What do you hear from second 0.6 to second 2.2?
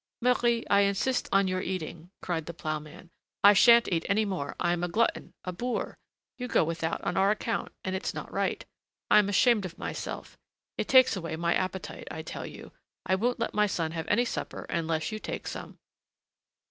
I insist on your eating,"